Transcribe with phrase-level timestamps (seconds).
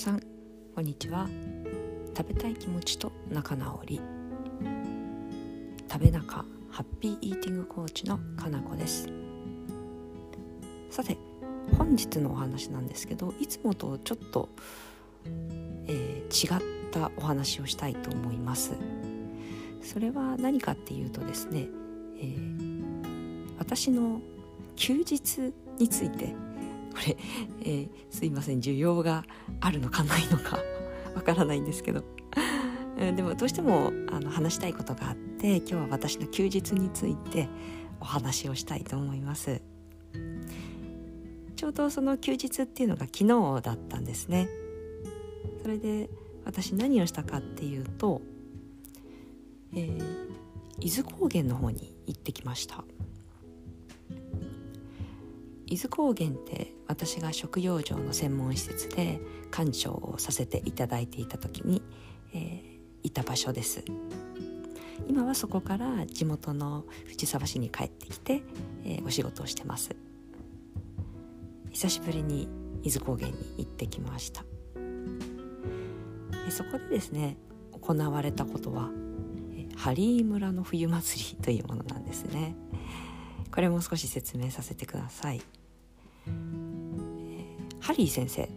[0.00, 0.22] さん
[0.74, 1.28] こんにちは。
[2.16, 4.00] 食べたい気持ちと仲直り。
[5.92, 6.36] 食べ仲
[6.70, 9.08] ハッピーイーティングコーチのかなこです。
[10.88, 11.18] さて
[11.76, 14.48] 本日のお話なんですけどいつもとちょっと、
[15.86, 18.72] えー、違ったお話をしたいと思います。
[19.82, 21.68] それは何かっていうとですね、
[22.16, 24.22] えー、私の
[24.76, 26.34] 休日について
[26.92, 27.16] これ、
[27.62, 29.24] えー、すいません需要が
[29.60, 30.58] あるのかないのか
[31.14, 32.04] わからないんですけど。
[32.96, 37.48] でもどうしてもあの話したいことがあって今日は私の休日について
[37.98, 39.62] お話をしたいと思います。
[41.56, 44.48] ちょうどその休日っていうのが昨日だったんですね。
[45.62, 46.10] それで
[46.44, 48.22] 私何をしたかっていうと、
[49.74, 50.02] えー、
[50.80, 52.84] 伊豆高原の方に行ってきました。
[55.70, 59.20] 伊豆高原って私が食用場の専門施設で
[59.52, 61.80] 館長をさせていただいていた時に、
[62.34, 62.62] えー、
[63.04, 63.84] いた場所です。
[65.08, 68.42] 今はそこから地元の藤沢市に帰ってきて、
[68.84, 69.90] えー、お仕事をしてます。
[71.70, 72.48] 久しぶりに
[72.82, 74.44] 伊豆高原に行ってきました。
[76.50, 77.36] そこでですね
[77.80, 78.90] 行われたことは
[79.76, 82.56] ハリー村の冬祭りというものなんですね。
[83.52, 85.40] これも少し説明させてください。
[87.90, 88.48] ハリー先生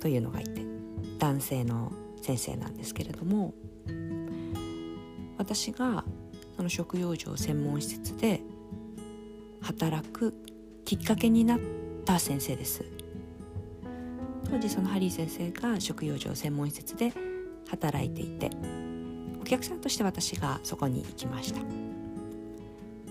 [0.00, 0.62] というのがいて
[1.20, 3.54] 男性の先生なんですけれども
[5.38, 6.04] 私が
[6.56, 8.40] その食用場専門施設で
[9.60, 10.34] 働く
[10.84, 11.60] きっかけになっ
[12.04, 12.84] た先生です。
[14.50, 17.12] 当時そのハリー先生が食用場専門施設で
[17.68, 18.50] 働いていて
[19.40, 21.60] お客さんとして私がそこに行きました。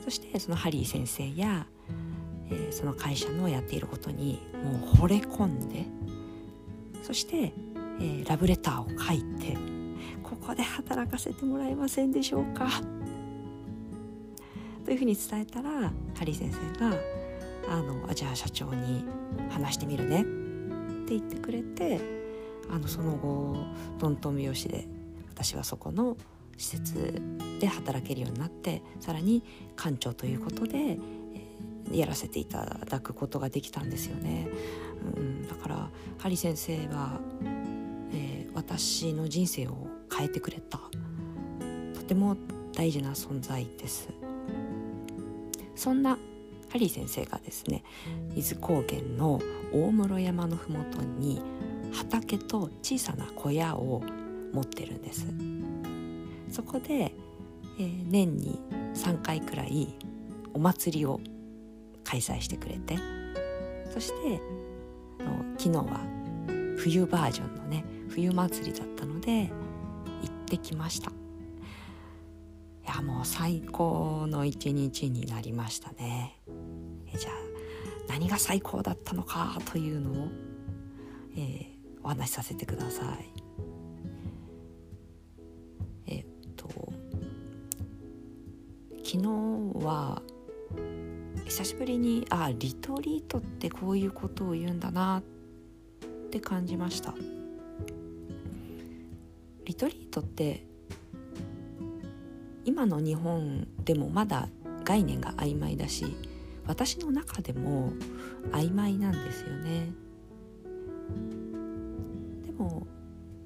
[0.03, 1.67] そしてそのハリー先生や
[2.51, 5.85] えー、その会社のやっていることにもう惚れ込んで
[7.01, 7.53] そして、
[7.99, 9.57] えー、ラブレターを書いて
[10.21, 12.69] ここで働かせてもらえませんでしょうか？
[14.85, 16.97] というふうに伝えたらハリー先生が
[17.69, 19.05] あのじゃあ社長に
[19.49, 20.21] 話してみるね。
[20.21, 20.23] っ
[21.05, 21.99] て言ってくれて
[22.69, 23.57] あのその後
[23.99, 24.87] トントン拍子で
[25.29, 26.15] 私はそこの
[26.57, 27.21] 施設
[27.59, 29.43] で働けるようになってさらに
[29.75, 30.97] 館長ということで
[31.91, 34.47] やらせていただくことができたんですよね。
[35.15, 37.19] うん、だからハリ先生は、
[38.13, 40.79] えー、私の人生を変えてくれた
[41.93, 42.37] とても
[42.73, 44.09] 大事な存在です。
[45.75, 46.17] そんな
[46.71, 47.83] ハリー先生がですね
[48.35, 49.41] 伊豆高原の
[49.73, 51.41] 大室山の麓に
[51.91, 54.01] 畑と小さな小屋を
[54.53, 55.25] 持ってるんです
[56.49, 57.13] そこで、
[57.79, 58.59] えー、年に
[58.93, 59.95] 3回くらい
[60.53, 61.19] お祭りを
[62.03, 62.97] 開催してくれて。
[63.93, 64.41] そして
[65.57, 65.99] 昨日は
[66.77, 69.51] 冬バージョンのね冬祭りだったので行
[70.27, 71.11] ってきました。
[71.11, 71.13] い
[72.87, 76.39] やもう最高の一日になりましたね。
[77.13, 77.33] えじゃあ
[78.07, 80.27] 何が最高だったのかというのを、
[81.35, 81.67] えー、
[82.03, 83.43] お話しさせてください。
[86.07, 86.25] えっ
[86.55, 86.67] と
[89.03, 89.27] 昨日
[89.85, 90.21] は
[91.51, 95.23] 久しぶりにあリトリートってこういうことを言うんだなっ
[96.29, 97.13] て感じました。
[99.65, 100.65] リトリートって
[102.63, 104.47] 今の日本でもまだ
[104.85, 106.15] 概念が曖昧だし
[106.67, 107.91] 私の中でも
[108.53, 109.91] 曖昧なんですよね。
[112.45, 112.87] でも、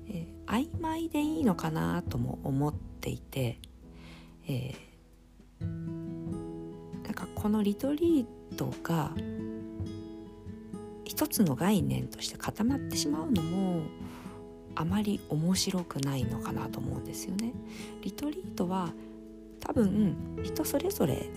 [0.08, 3.60] えー、曖昧でいいのかなとも思っていて、
[4.48, 4.95] えー
[7.46, 9.12] このリトリートが
[11.04, 13.84] 一つの概念として固まってしまうのも
[14.74, 17.54] あまり面白くないのかなと思うんですよね。
[18.02, 18.90] リトリートは
[19.60, 21.30] 多分人それぞれ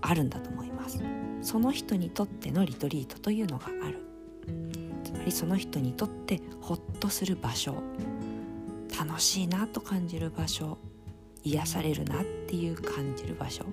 [0.00, 0.98] あるんだと思います。
[1.42, 4.00] その人にとってのリトリートというのがある。
[5.04, 7.76] つまりその人にとってホッとする場所
[8.98, 10.76] 楽しいなと感じる場所
[11.44, 13.64] 癒されるなっていう感じる場所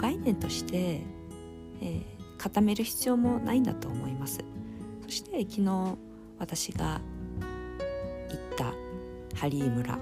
[0.00, 1.02] 概念として、
[1.82, 2.02] えー、
[2.38, 4.38] 固める必要もないんだと思います。
[5.02, 5.98] そして昨日
[6.38, 7.02] 私が
[8.30, 8.72] 行った
[9.38, 9.98] ハリー村。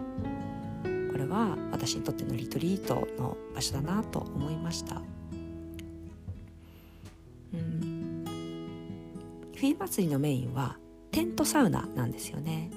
[1.11, 5.03] これは私にとってのリトリートの場所だなと思いました。
[7.55, 8.25] うん。
[9.57, 10.77] 冬祭りのメインは
[11.11, 12.71] テントサウナなんですよね。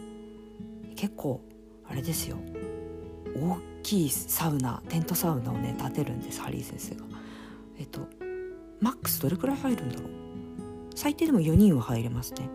[0.96, 1.40] 結構
[1.88, 2.38] あれですよ。
[3.36, 7.11] 大きいサウナテントサウナをね建てるんですハリー先生が。
[7.82, 8.08] えっと
[8.80, 10.10] マックスどれくらい入るんだろう？
[10.96, 12.48] 最低でも4人は入れますね。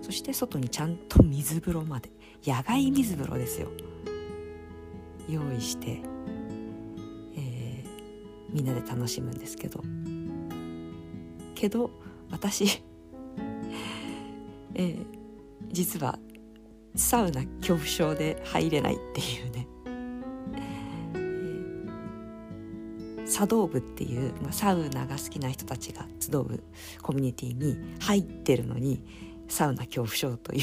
[0.00, 2.10] そして外にちゃんと水風呂まで。
[2.44, 3.68] 野外水風呂ですよ。
[5.28, 6.00] 用意して、
[7.36, 9.82] えー、みんなで楽しむんですけど。
[11.56, 11.90] けど
[12.30, 12.64] 私
[14.74, 15.04] えー、
[15.72, 16.20] 実は
[16.94, 19.66] サウナ恐怖症で入れないっていうね、
[23.30, 26.62] 茶道部っていう、まあ、サウナが好きな人たちが集う
[27.02, 29.02] コミュニティに入ってるのに
[29.48, 30.62] サウナ恐怖症という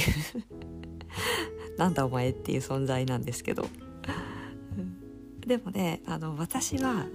[1.77, 3.67] なんだお前っていう存在なんですけど。
[5.45, 7.05] でもねあの私は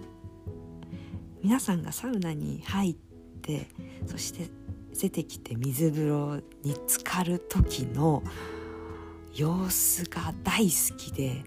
[1.42, 2.94] 皆さんがサウナに入っ
[3.42, 3.66] て
[4.06, 4.48] そして
[4.92, 8.22] 出てきて水風呂に浸かる時の
[9.34, 11.42] 様子が大好きで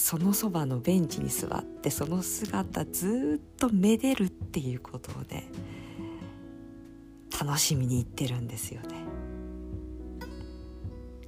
[0.00, 5.44] そのそばのベンチに座ってその姿ずっとめでるっていうことをね
[7.38, 9.04] 楽しみに行ってるんですよね。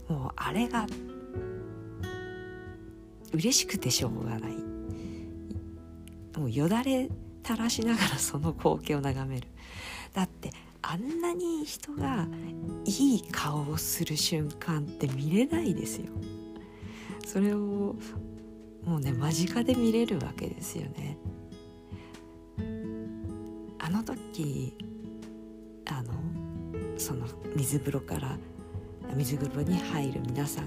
[0.08, 0.86] もうあれが
[3.34, 4.52] 嬉しくてしょうがない。
[6.38, 7.10] もうよだれ
[7.46, 9.48] 垂らしながらその光景を眺める。
[10.14, 12.26] だってあんなに人が
[12.86, 16.06] いい顔をする瞬間って見れないですよ。
[17.26, 17.96] それを
[18.84, 21.17] もうね間近で見れるわけですよね。
[23.79, 24.75] あの時
[25.87, 26.12] あの
[26.96, 27.26] その
[27.56, 28.37] 水風呂から
[29.14, 30.67] 水風呂に入る皆さん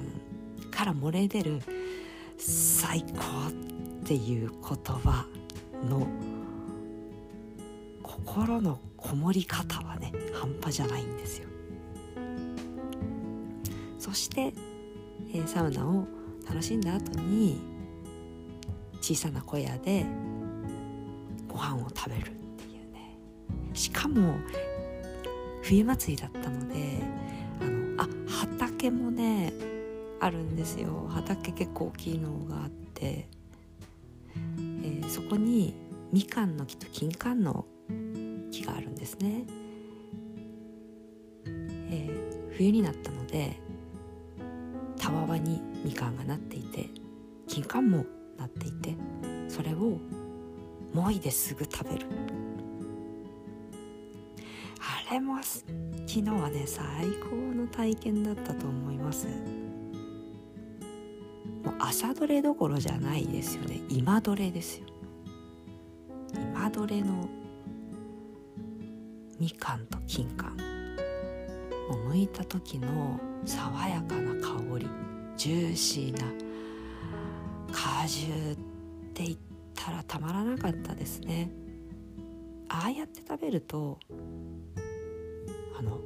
[0.71, 1.61] から漏れ出る
[2.37, 3.51] 「最高」っ
[4.03, 4.59] ていう言
[4.97, 5.25] 葉
[5.83, 6.07] の
[8.03, 11.47] 心のこもり方はね半端じゃないんですよ。
[13.97, 14.53] そして、
[15.33, 16.05] えー、サウナを
[16.47, 17.74] 楽しんだ後に
[19.05, 20.03] 小さな小屋で
[21.47, 23.19] ご飯を食べるっていうね。
[23.75, 24.33] しかも
[25.61, 27.03] 冬祭りだったので
[27.61, 29.53] あのあ畑もね
[30.19, 31.07] あるんですよ。
[31.07, 33.27] 畑結構大きいのがあって、
[34.47, 35.75] えー、そこに
[36.11, 37.67] みかんの木と金柑の
[38.49, 39.45] 木があるんですね、
[41.45, 43.59] えー、冬になったので
[44.97, 46.89] たわわにみかんがなっていて
[47.47, 48.03] 金柑も
[48.37, 48.95] なっていて
[49.47, 49.99] それを
[50.93, 52.05] もいですぐ食べる。
[54.79, 55.65] あれも昨
[56.07, 56.83] 日はね最
[57.29, 59.27] 高の体験だったと思います。
[61.63, 63.81] もう朝どれどころじゃないですよね。
[63.89, 64.87] 今どれですよ。
[66.33, 67.27] 今どれの
[69.39, 70.51] みかんと金柑。
[71.89, 74.87] もう剥いた時の爽やかな香り。
[75.37, 76.44] ジューシーな
[77.75, 78.55] 果汁っ
[79.13, 79.37] て言っ
[79.75, 81.51] たらたまらなかったですね。
[82.69, 83.99] ああやって食べると
[85.77, 85.99] あの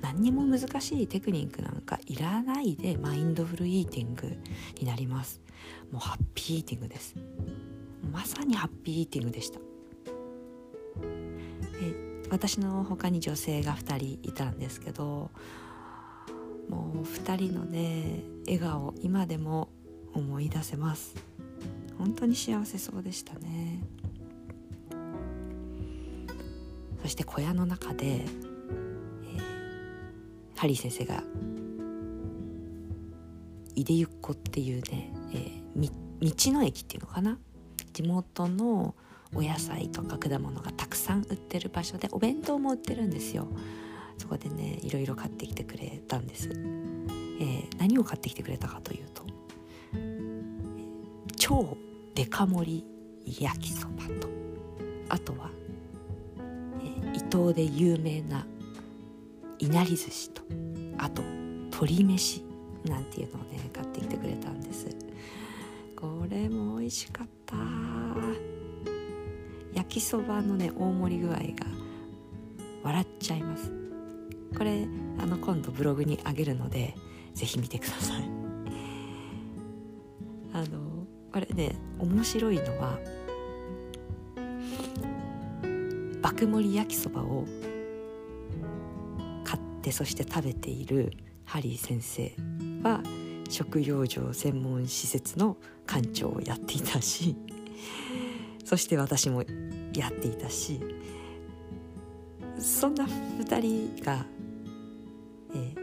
[0.00, 4.36] 何にも難しいテクニックなんかいらないでマインドフルイーティング
[4.78, 5.40] になります。
[5.90, 7.16] もうハッピーイーティングです。
[8.12, 9.60] まさにハッピーイーティングでした。
[12.30, 15.30] 私の他に女性が2人いたんですけど
[16.68, 19.70] もう2人のね笑顔今でも
[20.14, 21.14] 思い出せます。
[21.98, 23.82] 本当に幸せそうでしたね。
[27.02, 28.26] そして小屋の中で、えー、
[30.56, 31.22] ハリー先生が
[33.74, 35.90] いでゆっこっていうね、えー、
[36.20, 37.38] 道の駅っていうのかな？
[37.92, 38.94] 地元の
[39.34, 43.46] お野菜とか果物がたくさん売ってる場所でお弁当も売ってるんですよ。
[44.18, 49.22] そこでねいろいろ買ってきてくれたんです、えー、何を買ってきてくれたかというと
[51.48, 51.78] 超
[52.14, 52.84] デカ盛
[53.26, 54.28] り焼きそばと
[55.08, 55.48] あとは、
[56.78, 58.46] えー、伊東で有名な
[59.58, 60.42] いなり寿司と
[60.98, 62.44] あと鶏飯
[62.84, 64.88] なんていうのをね買ってきてくれたんです。
[65.96, 67.56] これも美味しかった。
[69.72, 71.40] 焼きそばのね大盛り具合が
[72.82, 73.72] 笑っちゃいます。
[74.56, 74.86] これ
[75.18, 76.94] あの今度ブログにあげるので
[77.32, 78.37] ぜひ見てください。
[81.58, 82.98] ね面白いのは
[86.22, 87.44] 爆盛り焼きそばを
[89.44, 91.12] 買ってそして食べている
[91.44, 92.32] ハリー先生
[92.82, 93.02] は
[93.50, 97.34] 食用場専門施設の館長をやっていたし
[98.64, 99.42] そして私も
[99.94, 100.80] やっていたし
[102.58, 104.24] そんな2人が、
[105.54, 105.76] えー、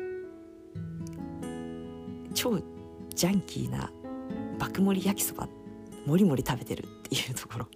[2.33, 2.59] 超
[3.13, 3.91] ジャンキーな
[4.59, 5.64] 爆盛り焼きそばって
[6.05, 7.67] もりもり食べてるっていうところ。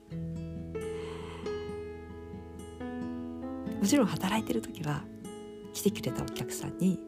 [3.79, 5.03] もちろん働いてる時は
[5.74, 7.00] 来てくれたお客さんに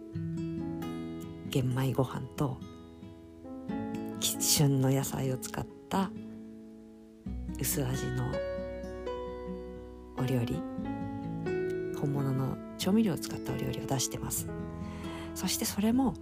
[1.49, 2.57] 玄米ご飯と
[4.39, 6.09] 旬の野菜を使った
[7.59, 8.31] 薄味の
[10.17, 10.61] お料理。
[11.99, 14.47] 本物の調味料を使ったお料理を出してます。
[15.35, 16.15] そしてそれも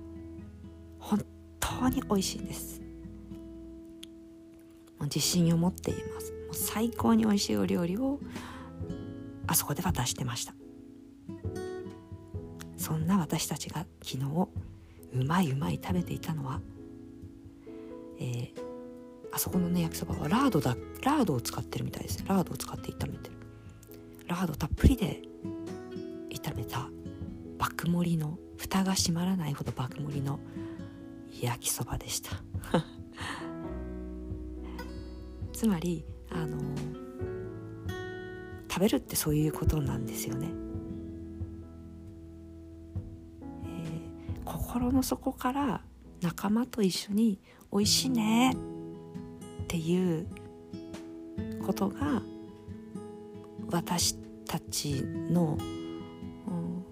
[0.99, 1.23] 本
[1.59, 2.81] 当に美味しいんです。
[5.05, 6.31] 自信を持っています。
[6.31, 8.19] もう最高に美味しいお料理を
[9.47, 10.53] あそこでは出してました。
[12.77, 14.49] そんな私たちが昨日
[15.13, 16.61] うまいうまい食べていたのは、
[18.19, 18.51] えー、
[19.31, 22.25] あそこのね焼きそばはラードだラードを使ってるみたいですね。
[22.27, 23.35] ラードを使って炒めてる。
[24.27, 25.21] ラードたっぷりで
[26.31, 26.89] 炒めた
[27.57, 30.39] 爆盛りの蓋が閉まらないほど爆盛りの
[31.41, 32.31] 焼きそばでした。
[35.59, 36.57] つまりあの
[38.71, 40.47] 食べるってそういうことなんですよね、
[43.65, 45.81] えー、心の底から
[46.21, 48.53] 仲間と一緒に「おいしいね」
[49.63, 50.27] っていう
[51.65, 52.21] ことが
[53.69, 55.57] 私たちの、
[56.47, 56.85] うん、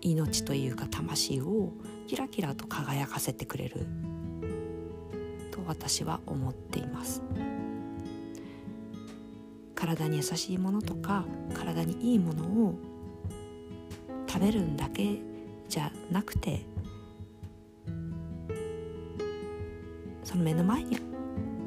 [0.00, 1.72] 命というか魂を
[2.06, 3.88] キラキラと輝かせてくれる
[5.72, 7.22] 私は思っています。
[9.74, 11.24] 体に優しいものとか
[11.54, 12.74] 体にいいものを
[14.28, 15.18] 食べるんだけ
[15.68, 16.64] じゃなくて
[20.22, 20.98] その目の前に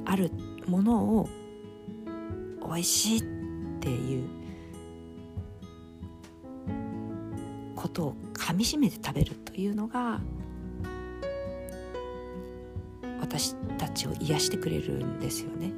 [0.06, 0.32] ある
[0.68, 1.30] ものを
[2.66, 3.22] 美味しいっ
[3.82, 4.30] ていう
[7.76, 10.22] ことをかみしめて食べるというのが
[13.20, 13.56] 私
[13.96, 15.72] ちを癒してくれるんですよね。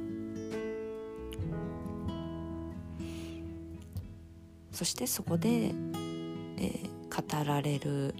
[4.72, 8.14] そしてそこで、えー、語られる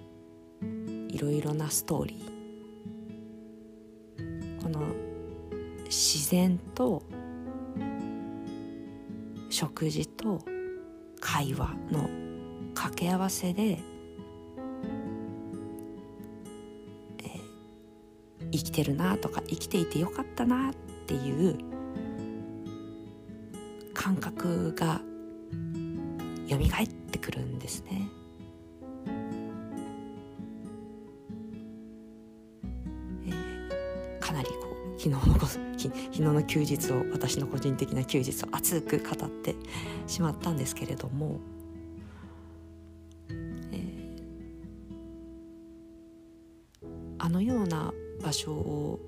[1.07, 4.81] いろいろなストーリーこの
[5.85, 7.01] 自然と
[9.49, 10.43] 食事と
[11.21, 12.09] 会話の
[12.73, 13.79] 掛け合わせで
[18.51, 20.73] 生きてるなとか生きていてよかったなっ
[21.05, 21.57] ていう
[23.93, 25.01] 感覚が
[26.47, 26.59] 蘇っ
[27.11, 28.09] てくるんですね。
[33.27, 34.53] えー、かなりこ
[34.97, 39.55] う昨日の昨日の休日を私の個人的な休日を熱く語って
[40.07, 41.39] しまったんですけれども、
[47.21, 48.99] あのような場所を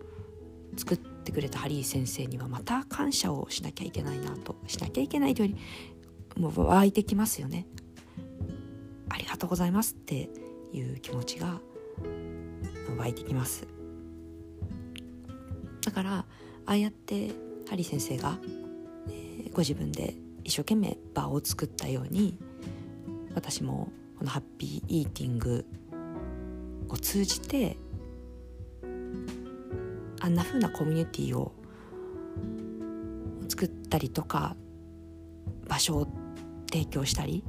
[0.78, 5.56] 作ってくれたハリー先生にはまた感謝をしなきゃいけないなとしなきゃいけないというよ
[6.36, 7.68] りもう湧いてきますよね。
[9.10, 10.30] ありがとうございますって
[10.72, 11.60] いう気持ちが
[12.98, 13.68] 湧いてきます。
[15.84, 16.26] だからあ
[16.66, 17.32] あやって
[17.70, 18.38] ハリー先生が、
[19.10, 22.38] えー、ご自分で一生懸命場を作ったように
[23.36, 25.66] 私もこのハッピーイーティング
[26.90, 27.78] を通じて
[30.24, 31.52] あんな風なコミュニティを
[33.50, 34.56] 作ったりとか
[35.68, 36.08] 場所を
[36.72, 37.44] 提供したり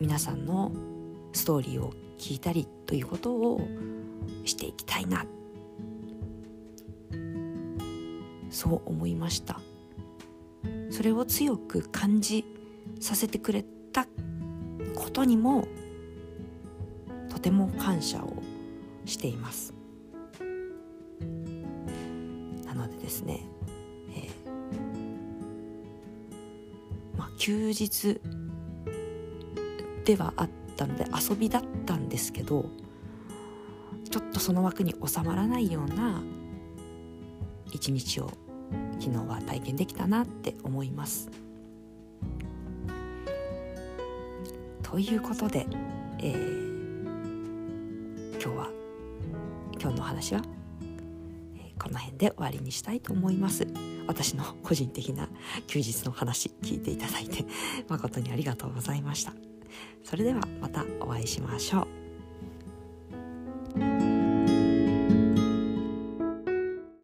[0.00, 0.72] 皆さんの
[1.32, 3.60] ストーリーを聞いたりということを
[4.44, 5.26] していきたいな。
[8.50, 9.60] そう思いました。
[10.90, 12.44] それを強く感じ
[13.00, 14.06] させてくれた
[14.94, 15.66] ことにも
[17.28, 18.42] とても感謝を
[19.04, 19.79] しています。
[23.10, 23.40] ですね、
[24.14, 28.20] えー、まあ、休日
[30.04, 32.66] ではあったので遊びだったんですけど
[34.08, 36.22] ちょっとその枠に収まらないような
[37.72, 38.30] 一日を
[39.00, 41.30] 昨日は体験できたなって思います。
[44.82, 45.66] ということで、
[46.18, 47.04] えー、
[48.32, 48.68] 今日は
[49.80, 50.42] 今日のお話は
[51.90, 53.66] この辺で終わりにしたいと思います。
[54.06, 55.28] 私の個人的な
[55.66, 57.44] 休日の話聞いていただいて
[57.88, 59.32] 誠にありがとうございました。
[60.04, 61.99] それではまたお会いしましょう。